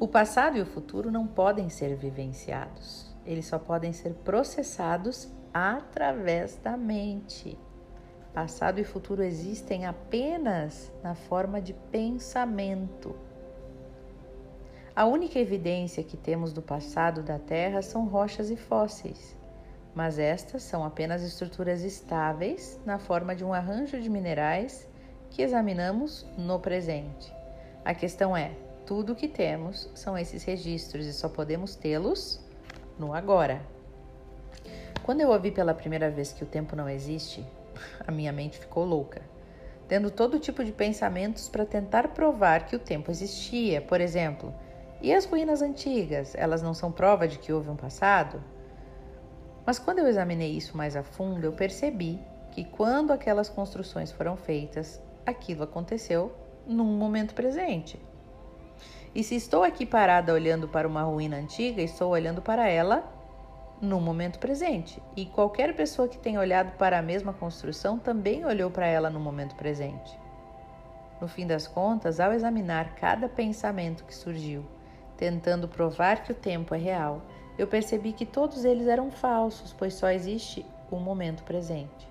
O 0.01 0.09
passado 0.09 0.57
e 0.57 0.63
o 0.63 0.67
futuro 0.67 1.11
não 1.11 1.27
podem 1.27 1.69
ser 1.69 1.95
vivenciados, 1.95 3.15
eles 3.27 3.45
só 3.45 3.59
podem 3.59 3.93
ser 3.93 4.15
processados 4.25 5.29
através 5.53 6.57
da 6.57 6.75
mente. 6.75 7.59
Passado 8.33 8.79
e 8.79 8.85
futuro 8.85 9.23
existem 9.23 9.85
apenas 9.85 10.91
na 11.03 11.15
forma 11.15 11.61
de 11.61 11.75
pensamento. 11.75 13.15
A 14.97 15.05
única 15.05 15.39
evidência 15.39 16.03
que 16.03 16.17
temos 16.17 16.51
do 16.51 16.63
passado 16.63 17.23
da 17.23 17.39
Terra 17.39 17.83
são 17.83 18.07
rochas 18.07 18.51
e 18.51 18.57
fósseis, 18.57 19.37
mas 19.95 20.19
estas 20.19 20.63
são 20.63 20.83
apenas 20.83 21.23
estruturas 21.23 21.83
estáveis 21.83 22.81
na 22.87 22.99
forma 22.99 23.37
de 23.37 23.45
um 23.45 23.53
arranjo 23.53 24.01
de 24.01 24.09
minerais 24.09 24.89
que 25.29 25.43
examinamos 25.43 26.27
no 26.39 26.59
presente. 26.59 27.31
A 27.85 27.93
questão 27.93 28.35
é: 28.35 28.70
tudo 28.91 29.13
o 29.13 29.15
que 29.15 29.29
temos 29.29 29.89
são 29.95 30.19
esses 30.19 30.43
registros 30.43 31.07
e 31.07 31.13
só 31.13 31.29
podemos 31.29 31.77
tê-los 31.77 32.45
no 32.99 33.15
agora. 33.15 33.63
Quando 35.05 35.21
eu 35.21 35.31
ouvi 35.31 35.53
pela 35.53 35.73
primeira 35.73 36.11
vez 36.11 36.33
que 36.33 36.43
o 36.43 36.47
tempo 36.47 36.75
não 36.75 36.89
existe, 36.89 37.47
a 38.05 38.11
minha 38.11 38.33
mente 38.33 38.59
ficou 38.59 38.85
louca, 38.85 39.23
tendo 39.87 40.11
todo 40.11 40.41
tipo 40.41 40.65
de 40.65 40.73
pensamentos 40.73 41.49
para 41.49 41.65
tentar 41.65 42.09
provar 42.09 42.67
que 42.67 42.75
o 42.75 42.81
tempo 42.81 43.13
existia. 43.13 43.81
Por 43.81 44.01
exemplo, 44.01 44.53
e 45.01 45.15
as 45.15 45.25
ruínas 45.25 45.63
antigas? 45.63 46.35
Elas 46.35 46.61
não 46.61 46.75
são 46.75 46.91
prova 46.91 47.29
de 47.29 47.39
que 47.39 47.53
houve 47.53 47.71
um 47.71 47.77
passado? 47.77 48.43
Mas 49.65 49.79
quando 49.79 50.01
eu 50.01 50.09
examinei 50.09 50.51
isso 50.51 50.77
mais 50.77 50.97
a 50.97 51.05
fundo, 51.05 51.45
eu 51.45 51.53
percebi 51.53 52.19
que 52.51 52.65
quando 52.65 53.13
aquelas 53.13 53.49
construções 53.49 54.11
foram 54.11 54.37
feitas, 54.37 55.01
aquilo 55.25 55.63
aconteceu 55.63 56.33
num 56.67 56.99
momento 56.99 57.37
presente. 57.37 58.10
E 59.13 59.25
se 59.25 59.35
estou 59.35 59.65
aqui 59.65 59.85
parada 59.85 60.33
olhando 60.33 60.69
para 60.69 60.87
uma 60.87 61.03
ruína 61.03 61.37
antiga, 61.37 61.83
estou 61.83 62.11
olhando 62.11 62.41
para 62.41 62.69
ela 62.69 63.03
no 63.81 64.01
momento 64.01 64.39
presente. 64.39 65.03
E 65.17 65.27
qualquer 65.27 65.75
pessoa 65.75 66.07
que 66.07 66.19
tenha 66.19 66.39
olhado 66.39 66.77
para 66.77 66.99
a 66.99 67.03
mesma 67.03 67.33
construção 67.33 67.99
também 67.99 68.45
olhou 68.45 68.71
para 68.71 68.87
ela 68.87 69.11
no 69.11 69.19
momento 69.19 69.57
presente. 69.57 70.17
No 71.21 71.27
fim 71.27 71.47
das 71.47 71.67
contas, 71.67 72.21
ao 72.21 72.33
examinar 72.33 72.95
cada 72.95 73.29
pensamento 73.29 74.05
que 74.05 74.15
surgiu, 74.15 74.65
tentando 75.17 75.67
provar 75.67 76.23
que 76.23 76.33
o 76.33 76.35
tempo 76.35 76.75
é 76.75 76.79
real, 76.79 77.21
eu 77.59 77.67
percebi 77.67 78.13
que 78.13 78.25
todos 78.25 78.65
eles 78.65 78.87
eram 78.87 79.11
falsos, 79.11 79.73
pois 79.73 79.95
só 79.95 80.11
existe 80.11 80.65
o 80.91 80.97
momento 80.97 81.43
presente. 81.43 82.09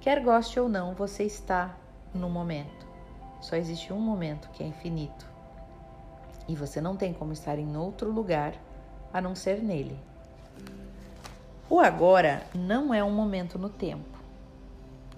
Quer 0.00 0.20
goste 0.20 0.58
ou 0.60 0.68
não, 0.68 0.94
você 0.94 1.24
está 1.24 1.76
no 2.14 2.30
momento. 2.30 2.86
Só 3.40 3.56
existe 3.56 3.92
um 3.92 4.00
momento 4.00 4.48
que 4.50 4.62
é 4.62 4.66
infinito. 4.66 5.25
E 6.48 6.54
você 6.54 6.80
não 6.80 6.96
tem 6.96 7.12
como 7.12 7.32
estar 7.32 7.58
em 7.58 7.76
outro 7.76 8.10
lugar 8.10 8.54
a 9.12 9.20
não 9.20 9.34
ser 9.34 9.62
nele. 9.62 9.98
O 11.68 11.80
agora 11.80 12.46
não 12.54 12.94
é 12.94 13.02
um 13.02 13.10
momento 13.10 13.58
no 13.58 13.68
tempo, 13.68 14.18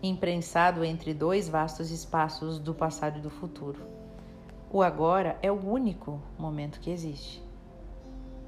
imprensado 0.03 0.85
entre 0.85 1.13
dois 1.13 1.49
vastos 1.49 1.91
espaços 1.91 2.59
do 2.59 2.73
passado 2.75 3.19
e 3.19 3.23
do 3.23 3.29
futuro. 3.29 3.83
O 4.71 4.83
agora 4.83 5.39
é 5.43 5.53
o 5.53 5.67
único 5.67 6.21
momento 6.39 6.81
que 6.81 6.91
existe. 6.91 7.43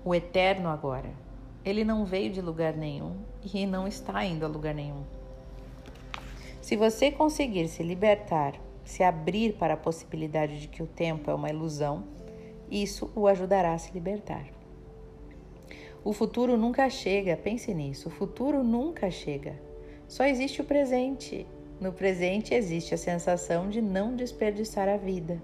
O 0.05 0.15
eterno 0.15 0.69
agora. 0.69 1.11
Ele 1.63 1.85
não 1.85 2.07
veio 2.07 2.33
de 2.33 2.41
lugar 2.41 2.73
nenhum 2.73 3.17
e 3.43 3.67
não 3.67 3.87
está 3.87 4.25
indo 4.25 4.47
a 4.47 4.49
lugar 4.49 4.75
nenhum. 4.75 5.03
Se 6.63 6.77
você 6.77 7.11
conseguir 7.11 7.69
se 7.69 7.83
libertar, 7.83 8.55
se 8.83 9.03
abrir 9.03 9.55
para 9.55 9.75
a 9.75 9.77
possibilidade 9.77 10.61
de 10.61 10.69
que 10.69 10.83
o 10.83 10.87
tempo 10.87 11.31
é 11.31 11.35
uma 11.35 11.51
ilusão, 11.51 12.05
isso 12.71 13.11
o 13.15 13.27
ajudará 13.27 13.75
a 13.75 13.79
se 13.79 13.93
libertar. 13.93 14.47
O 16.03 16.13
futuro 16.13 16.57
nunca 16.57 16.89
chega, 16.89 17.37
pense 17.37 17.75
nisso. 17.75 18.09
O 18.09 18.13
futuro 18.13 18.63
nunca 18.63 19.11
chega. 19.11 19.61
Só 20.09 20.25
existe 20.25 20.61
o 20.61 20.65
presente. 20.65 21.47
No 21.81 21.93
presente 21.93 22.55
existe 22.55 22.95
a 22.95 22.99
sensação 22.99 23.69
de 23.69 23.83
não 23.83 24.15
desperdiçar 24.15 24.89
a 24.89 24.97
vida, 24.97 25.43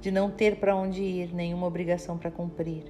de 0.00 0.10
não 0.10 0.30
ter 0.30 0.56
para 0.56 0.74
onde 0.74 1.02
ir, 1.02 1.34
nenhuma 1.34 1.66
obrigação 1.66 2.18
para 2.18 2.30
cumprir. 2.30 2.84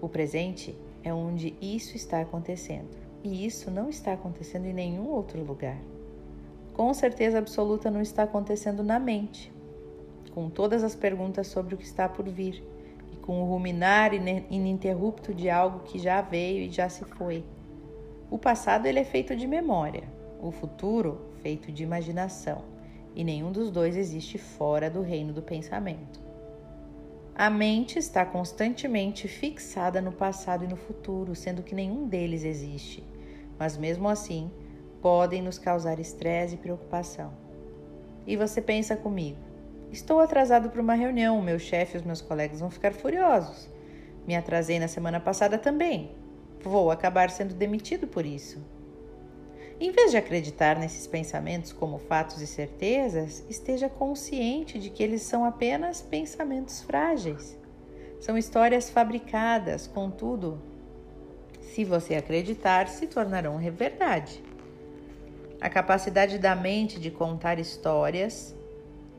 O 0.00 0.08
presente 0.08 0.76
é 1.04 1.12
onde 1.12 1.54
isso 1.60 1.96
está 1.96 2.20
acontecendo, 2.20 2.96
e 3.24 3.44
isso 3.44 3.70
não 3.70 3.88
está 3.88 4.12
acontecendo 4.12 4.66
em 4.66 4.72
nenhum 4.72 5.08
outro 5.08 5.42
lugar. 5.44 5.78
Com 6.74 6.94
certeza 6.94 7.38
absoluta 7.38 7.90
não 7.90 8.00
está 8.00 8.22
acontecendo 8.22 8.82
na 8.84 8.98
mente, 8.98 9.52
com 10.32 10.48
todas 10.48 10.84
as 10.84 10.94
perguntas 10.94 11.48
sobre 11.48 11.74
o 11.74 11.78
que 11.78 11.84
está 11.84 12.08
por 12.08 12.28
vir 12.28 12.62
com 13.22 13.40
o 13.40 13.46
ruminar 13.46 14.12
ininterrupto 14.12 15.32
de 15.32 15.48
algo 15.48 15.80
que 15.80 15.98
já 15.98 16.20
veio 16.20 16.64
e 16.64 16.70
já 16.70 16.88
se 16.88 17.04
foi. 17.04 17.44
O 18.30 18.36
passado 18.36 18.86
ele 18.86 18.98
é 18.98 19.04
feito 19.04 19.34
de 19.34 19.46
memória, 19.46 20.04
o 20.40 20.50
futuro 20.50 21.32
feito 21.40 21.70
de 21.72 21.82
imaginação, 21.82 22.64
e 23.14 23.22
nenhum 23.22 23.52
dos 23.52 23.70
dois 23.70 23.96
existe 23.96 24.38
fora 24.38 24.90
do 24.90 25.00
reino 25.02 25.32
do 25.32 25.42
pensamento. 25.42 26.20
A 27.34 27.48
mente 27.48 27.98
está 27.98 28.26
constantemente 28.26 29.26
fixada 29.26 30.00
no 30.02 30.12
passado 30.12 30.64
e 30.64 30.68
no 30.68 30.76
futuro, 30.76 31.34
sendo 31.34 31.62
que 31.62 31.74
nenhum 31.74 32.06
deles 32.06 32.44
existe, 32.44 33.02
mas 33.58 33.76
mesmo 33.76 34.08
assim 34.08 34.50
podem 35.00 35.40
nos 35.42 35.58
causar 35.58 35.98
estresse 35.98 36.54
e 36.54 36.58
preocupação. 36.58 37.32
E 38.26 38.36
você 38.36 38.60
pensa 38.60 38.96
comigo, 38.96 39.38
Estou 39.92 40.20
atrasado 40.20 40.70
para 40.70 40.80
uma 40.80 40.94
reunião, 40.94 41.42
meu 41.42 41.58
chefe 41.58 41.96
e 41.96 42.00
os 42.00 42.02
meus 42.02 42.22
colegas 42.22 42.60
vão 42.60 42.70
ficar 42.70 42.94
furiosos. 42.94 43.68
Me 44.26 44.34
atrasei 44.34 44.78
na 44.78 44.88
semana 44.88 45.20
passada 45.20 45.58
também. 45.58 46.12
Vou 46.62 46.90
acabar 46.90 47.28
sendo 47.28 47.52
demitido 47.54 48.06
por 48.06 48.24
isso. 48.24 48.64
Em 49.78 49.90
vez 49.90 50.10
de 50.10 50.16
acreditar 50.16 50.78
nesses 50.78 51.06
pensamentos 51.06 51.72
como 51.72 51.98
fatos 51.98 52.40
e 52.40 52.46
certezas, 52.46 53.44
esteja 53.50 53.86
consciente 53.86 54.78
de 54.78 54.88
que 54.88 55.02
eles 55.02 55.22
são 55.22 55.44
apenas 55.44 56.00
pensamentos 56.00 56.80
frágeis. 56.80 57.58
São 58.18 58.38
histórias 58.38 58.88
fabricadas, 58.88 59.86
contudo, 59.86 60.62
se 61.60 61.84
você 61.84 62.14
acreditar, 62.14 62.88
se 62.88 63.06
tornarão 63.06 63.58
verdade. 63.58 64.42
A 65.60 65.68
capacidade 65.68 66.38
da 66.38 66.54
mente 66.54 66.98
de 66.98 67.10
contar 67.10 67.58
histórias 67.58 68.54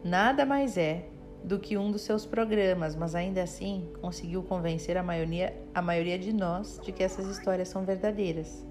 nada 0.04 0.46
mais 0.46 0.78
é 0.78 1.06
do 1.44 1.60
que 1.60 1.78
um 1.78 1.92
dos 1.92 2.02
seus 2.02 2.26
programas, 2.26 2.96
mas 2.96 3.16
ainda 3.16 3.44
assim 3.44 3.90
conseguiu 4.02 4.44
convencer 4.44 4.98
a 4.98 5.04
maioria, 5.04 5.54
a 5.74 5.82
maioria 5.82 6.18
de 6.18 6.32
nós 6.32 6.80
de 6.84 6.92
que 6.92 7.04
essas 7.04 7.28
histórias 7.28 7.68
são 7.68 7.84
verdadeiras. 7.84 8.66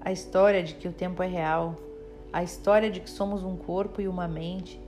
A 0.00 0.10
história 0.10 0.62
de 0.62 0.74
que 0.74 0.88
o 0.88 0.92
tempo 0.92 1.22
é 1.22 1.26
real, 1.26 1.76
a 2.32 2.42
história 2.42 2.90
de 2.90 3.00
que 3.00 3.10
somos 3.10 3.42
um 3.42 3.56
corpo 3.56 4.00
e 4.00 4.08
uma 4.08 4.26
mente, 4.26 4.80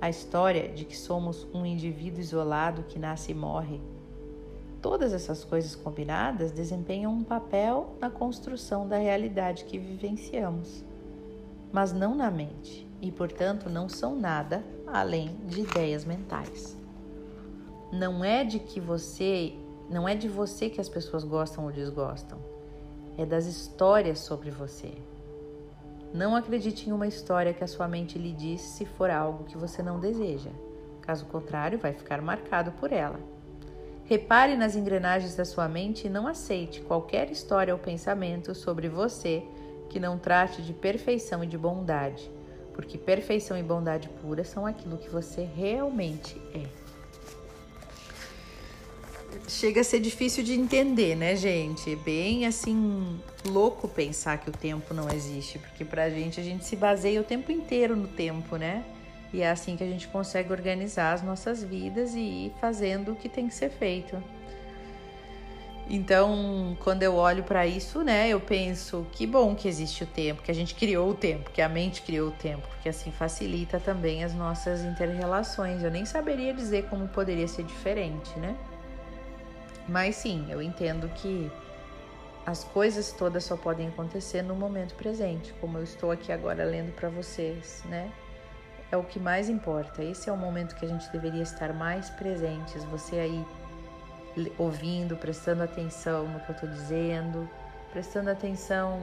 a 0.00 0.08
história 0.08 0.68
de 0.68 0.84
que 0.84 0.96
somos 0.96 1.46
um 1.52 1.66
indivíduo 1.66 2.20
isolado 2.20 2.84
que 2.84 2.98
nasce 2.98 3.32
e 3.32 3.34
morre. 3.34 3.80
Todas 4.80 5.12
essas 5.12 5.44
coisas 5.44 5.74
combinadas 5.74 6.52
desempenham 6.52 7.12
um 7.12 7.24
papel 7.24 7.96
na 8.00 8.08
construção 8.08 8.88
da 8.88 8.96
realidade 8.96 9.64
que 9.64 9.78
vivenciamos, 9.78 10.84
mas 11.72 11.92
não 11.92 12.14
na 12.14 12.30
mente 12.30 12.88
e, 13.02 13.10
portanto, 13.10 13.68
não 13.68 13.88
são 13.88 14.14
nada 14.14 14.64
além 14.92 15.36
de 15.46 15.60
ideias 15.60 16.04
mentais. 16.04 16.76
Não 17.92 18.24
é 18.24 18.44
de 18.44 18.58
que 18.58 18.80
você, 18.80 19.54
não 19.88 20.08
é 20.08 20.14
de 20.14 20.28
você 20.28 20.68
que 20.70 20.80
as 20.80 20.88
pessoas 20.88 21.24
gostam 21.24 21.64
ou 21.64 21.72
desgostam. 21.72 22.38
É 23.18 23.26
das 23.26 23.46
histórias 23.46 24.20
sobre 24.20 24.50
você. 24.50 24.92
Não 26.12 26.34
acredite 26.34 26.88
em 26.88 26.92
uma 26.92 27.06
história 27.06 27.52
que 27.52 27.62
a 27.62 27.68
sua 27.68 27.86
mente 27.86 28.18
lhe 28.18 28.32
diz 28.32 28.60
se 28.60 28.84
for 28.84 29.10
algo 29.10 29.44
que 29.44 29.56
você 29.56 29.82
não 29.82 30.00
deseja. 30.00 30.50
Caso 31.02 31.26
contrário, 31.26 31.78
vai 31.78 31.92
ficar 31.92 32.20
marcado 32.20 32.72
por 32.72 32.92
ela. 32.92 33.18
Repare 34.04 34.56
nas 34.56 34.74
engrenagens 34.74 35.36
da 35.36 35.44
sua 35.44 35.68
mente 35.68 36.06
e 36.06 36.10
não 36.10 36.26
aceite 36.26 36.80
qualquer 36.80 37.30
história 37.30 37.72
ou 37.72 37.78
pensamento 37.78 38.54
sobre 38.54 38.88
você 38.88 39.42
que 39.88 40.00
não 40.00 40.18
trate 40.18 40.62
de 40.62 40.72
perfeição 40.72 41.44
e 41.44 41.46
de 41.46 41.56
bondade 41.56 42.30
porque 42.74 42.98
perfeição 42.98 43.58
e 43.58 43.62
bondade 43.62 44.08
pura 44.20 44.44
são 44.44 44.66
aquilo 44.66 44.98
que 44.98 45.08
você 45.08 45.44
realmente 45.44 46.40
é. 46.54 46.66
Chega 49.48 49.80
a 49.80 49.84
ser 49.84 50.00
difícil 50.00 50.42
de 50.42 50.54
entender, 50.54 51.16
né, 51.16 51.36
gente? 51.36 51.92
É 51.92 51.96
bem 51.96 52.46
assim 52.46 53.20
louco 53.44 53.88
pensar 53.88 54.38
que 54.38 54.50
o 54.50 54.52
tempo 54.52 54.92
não 54.92 55.08
existe, 55.08 55.58
porque 55.58 55.84
pra 55.84 56.10
gente 56.10 56.40
a 56.40 56.42
gente 56.42 56.64
se 56.64 56.76
baseia 56.76 57.20
o 57.20 57.24
tempo 57.24 57.50
inteiro 57.50 57.96
no 57.96 58.08
tempo, 58.08 58.56
né? 58.56 58.84
E 59.32 59.42
é 59.42 59.50
assim 59.50 59.76
que 59.76 59.84
a 59.84 59.86
gente 59.86 60.08
consegue 60.08 60.52
organizar 60.52 61.12
as 61.12 61.22
nossas 61.22 61.62
vidas 61.62 62.14
e 62.14 62.46
ir 62.46 62.52
fazendo 62.60 63.12
o 63.12 63.16
que 63.16 63.28
tem 63.28 63.46
que 63.46 63.54
ser 63.54 63.70
feito. 63.70 64.20
Então, 65.92 66.76
quando 66.84 67.02
eu 67.02 67.16
olho 67.16 67.42
para 67.42 67.66
isso, 67.66 68.04
né, 68.04 68.28
eu 68.28 68.40
penso 68.40 69.04
que 69.10 69.26
bom 69.26 69.56
que 69.56 69.66
existe 69.66 70.04
o 70.04 70.06
tempo, 70.06 70.40
que 70.40 70.48
a 70.48 70.54
gente 70.54 70.72
criou 70.72 71.10
o 71.10 71.14
tempo, 71.14 71.50
que 71.50 71.60
a 71.60 71.68
mente 71.68 72.02
criou 72.02 72.28
o 72.28 72.30
tempo, 72.30 72.64
porque 72.68 72.88
assim 72.88 73.10
facilita 73.10 73.80
também 73.80 74.22
as 74.22 74.32
nossas 74.32 74.82
interrelações. 74.82 75.82
Eu 75.82 75.90
nem 75.90 76.06
saberia 76.06 76.54
dizer 76.54 76.84
como 76.84 77.08
poderia 77.08 77.48
ser 77.48 77.64
diferente, 77.64 78.38
né? 78.38 78.56
Mas 79.88 80.14
sim, 80.14 80.46
eu 80.48 80.62
entendo 80.62 81.08
que 81.08 81.50
as 82.46 82.62
coisas 82.62 83.10
todas 83.10 83.42
só 83.42 83.56
podem 83.56 83.88
acontecer 83.88 84.42
no 84.42 84.54
momento 84.54 84.94
presente, 84.94 85.52
como 85.60 85.76
eu 85.76 85.82
estou 85.82 86.12
aqui 86.12 86.30
agora 86.30 86.62
lendo 86.62 86.92
para 86.94 87.08
vocês, 87.08 87.82
né? 87.86 88.12
É 88.92 88.96
o 88.96 89.02
que 89.02 89.18
mais 89.18 89.48
importa. 89.48 90.04
Esse 90.04 90.30
é 90.30 90.32
o 90.32 90.36
momento 90.36 90.76
que 90.76 90.84
a 90.84 90.88
gente 90.88 91.10
deveria 91.10 91.42
estar 91.42 91.72
mais 91.74 92.10
presentes. 92.10 92.84
Você 92.84 93.16
aí 93.16 93.44
ouvindo, 94.58 95.16
prestando 95.16 95.62
atenção 95.62 96.26
no 96.28 96.40
que 96.40 96.50
eu 96.50 96.54
estou 96.54 96.68
dizendo, 96.68 97.48
prestando 97.92 98.30
atenção 98.30 99.00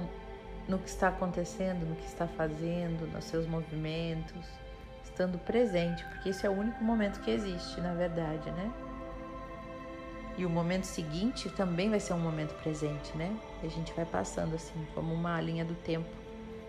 no 0.68 0.78
que 0.78 0.90
está 0.90 1.10
acontecendo, 1.10 1.86
no 1.86 1.96
que 1.96 2.06
está 2.06 2.28
fazendo, 2.28 3.08
nos 3.12 3.26
seus 3.26 3.48
movimentos, 3.48 4.46
estando 5.04 5.38
presente, 5.40 6.04
porque 6.06 6.30
esse 6.30 6.46
é 6.46 6.50
o 6.50 6.54
único 6.54 6.84
momento 6.84 7.20
que 7.22 7.32
existe, 7.32 7.80
na 7.82 7.94
verdade, 7.94 8.50
né? 8.52 8.72
E 10.38 10.46
o 10.46 10.50
momento 10.50 10.84
seguinte 10.84 11.50
também 11.50 11.90
vai 11.90 12.00
ser 12.00 12.14
um 12.14 12.20
momento 12.20 12.54
presente, 12.62 13.16
né? 13.18 13.36
E 13.64 13.68
a 13.68 13.70
gente 13.70 13.92
vai 13.94 14.06
passando 14.06 14.56
assim, 14.56 14.86
como 14.94 15.14
uma 15.14 15.42
linha 15.42 15.66
do 15.66 15.74
tempo, 15.74 16.08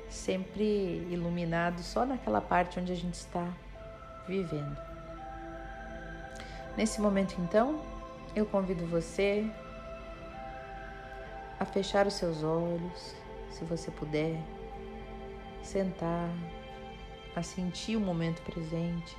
sempre 0.09 1.07
iluminado 1.11 1.83
só 1.83 2.07
naquela 2.07 2.41
parte 2.41 2.81
onde 2.81 2.93
a 2.93 2.97
gente 2.97 3.15
está 3.15 3.47
vivendo. 4.27 4.77
Nesse 6.77 7.01
momento, 7.01 7.35
então, 7.39 7.83
eu 8.39 8.47
convido 8.47 8.87
você 8.87 9.45
a 11.59 11.65
fechar 11.65 12.07
os 12.07 12.15
seus 12.15 12.45
olhos, 12.45 13.15
se 13.51 13.65
você 13.65 13.91
puder, 13.91 14.41
sentar, 15.63 16.31
a 17.35 17.43
sentir 17.43 17.97
o 17.97 18.01
momento 18.01 18.41
presente, 18.43 19.17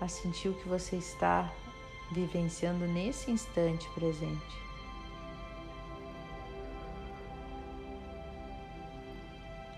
a 0.00 0.08
sentir 0.08 0.48
o 0.48 0.54
que 0.54 0.68
você 0.68 0.96
está 0.96 1.52
vivenciando 2.10 2.84
nesse 2.86 3.30
instante 3.30 3.88
presente. 3.90 4.68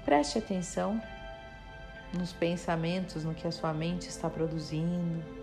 Preste 0.07 0.39
atenção 0.39 1.01
nos 2.15 2.33
pensamentos, 2.33 3.25
no 3.25 3.35
que 3.35 3.47
a 3.47 3.53
sua 3.53 3.73
mente 3.73 4.09
está 4.09 4.29
produzindo. 4.31 5.40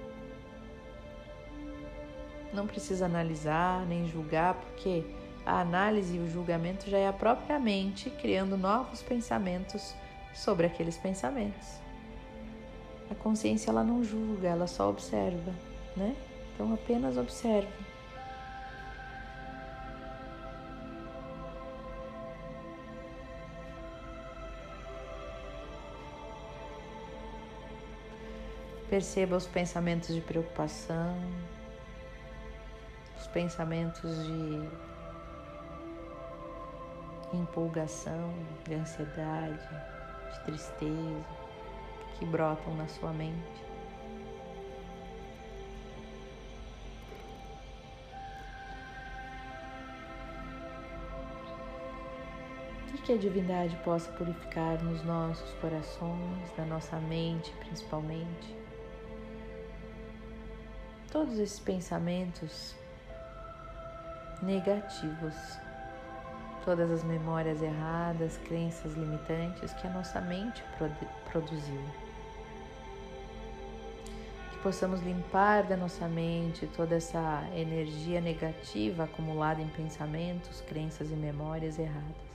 Não 2.53 2.65
precisa 2.65 3.05
analisar 3.05 3.85
nem 3.85 4.07
julgar, 4.07 4.55
porque 4.55 5.03
a 5.45 5.61
análise 5.61 6.17
e 6.17 6.19
o 6.19 6.29
julgamento 6.29 6.89
já 6.89 6.97
é 6.97 7.07
a 7.07 7.13
própria 7.13 7.59
mente 7.59 8.09
criando 8.09 8.57
novos 8.57 9.01
pensamentos 9.01 9.93
sobre 10.33 10.65
aqueles 10.65 10.97
pensamentos. 10.97 11.79
A 13.09 13.15
consciência 13.15 13.69
ela 13.69 13.83
não 13.83 14.03
julga, 14.03 14.47
ela 14.47 14.67
só 14.67 14.89
observa, 14.89 15.53
né? 15.95 16.15
Então 16.53 16.73
apenas 16.73 17.17
observe. 17.17 17.67
Perceba 28.89 29.35
os 29.35 29.45
pensamentos 29.45 30.13
de 30.15 30.21
preocupação, 30.21 31.17
pensamentos 33.37 34.25
de 34.25 34.67
empolgação, 37.31 38.33
de 38.67 38.73
ansiedade, 38.73 39.69
de 40.33 40.39
tristeza 40.39 41.23
que 42.17 42.25
brotam 42.25 42.75
na 42.75 42.87
sua 42.87 43.13
mente. 43.13 43.67
Que 53.05 53.13
a 53.13 53.17
divindade 53.17 53.73
possa 53.85 54.11
purificar 54.13 54.83
nos 54.83 55.01
nossos 55.05 55.53
corações, 55.61 56.57
na 56.57 56.65
nossa 56.65 56.97
mente 56.97 57.53
principalmente 57.59 58.57
todos 61.09 61.39
esses 61.39 61.59
pensamentos 61.59 62.75
negativos, 64.41 65.35
todas 66.63 66.91
as 66.91 67.03
memórias 67.03 67.61
erradas, 67.61 68.37
crenças 68.45 68.93
limitantes 68.93 69.71
que 69.73 69.87
a 69.87 69.89
nossa 69.89 70.19
mente 70.19 70.63
produziu. 71.31 71.81
Que 74.51 74.57
possamos 74.59 75.01
limpar 75.01 75.63
da 75.63 75.77
nossa 75.77 76.07
mente 76.07 76.67
toda 76.75 76.95
essa 76.95 77.47
energia 77.55 78.19
negativa 78.19 79.05
acumulada 79.05 79.61
em 79.61 79.67
pensamentos, 79.69 80.59
crenças 80.61 81.09
e 81.09 81.15
memórias 81.15 81.79
erradas. 81.79 82.27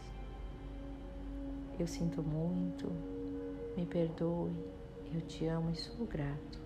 Eu 1.78 1.86
sinto 1.86 2.22
muito, 2.22 2.90
me 3.76 3.84
perdoe, 3.84 4.52
eu 5.14 5.20
te 5.20 5.46
amo 5.46 5.70
e 5.72 5.76
sou 5.76 6.06
grato. 6.06 6.58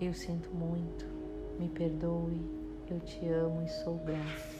Eu 0.00 0.14
sinto 0.14 0.50
muito, 0.50 1.04
me 1.58 1.68
perdoe, 1.68 2.61
eu 2.92 3.00
te 3.00 3.26
amo 3.26 3.62
e 3.62 3.68
sou 3.68 3.96
grato. 4.04 4.52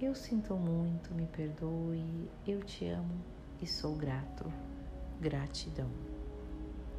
Eu 0.00 0.14
sinto 0.14 0.54
muito, 0.54 1.12
me 1.14 1.26
perdoe, 1.26 2.30
eu 2.46 2.62
te 2.62 2.86
amo 2.86 3.22
e 3.60 3.66
sou 3.66 3.94
grato. 3.94 4.50
Gratidão. 5.20 6.09